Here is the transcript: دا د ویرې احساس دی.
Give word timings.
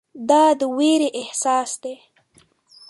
دا 0.29 0.43
د 0.59 0.61
ویرې 0.77 1.09
احساس 1.19 1.71
دی. 1.83 1.95